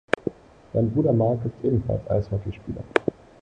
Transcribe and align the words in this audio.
Sein 0.73 0.89
Bruder 0.91 1.13
Mark 1.13 1.45
ist 1.45 1.63
ebenfalls 1.63 2.09
Eishockeyspieler. 2.09 2.83